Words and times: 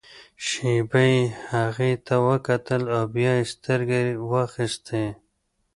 شېبه 0.45 1.01
يې 1.11 1.21
هغې 1.53 1.93
ته 2.05 2.15
وکتل 2.29 2.81
او 2.95 3.03
بيا 3.15 3.33
يې 3.39 3.45
سترګې 3.53 4.03
واخيستې. 4.31 5.05